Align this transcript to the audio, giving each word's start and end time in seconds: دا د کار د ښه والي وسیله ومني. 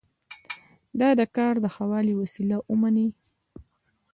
دا 0.99 1.09
د 1.19 1.21
کار 1.37 1.55
د 1.63 1.65
ښه 1.75 1.83
والي 1.91 2.13
وسیله 2.21 2.57
ومني. 2.71 3.07